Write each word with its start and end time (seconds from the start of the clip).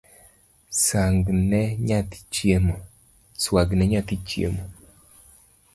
Swagne 0.83 1.61
nyathi 1.85 2.19
chiemo 4.25 4.65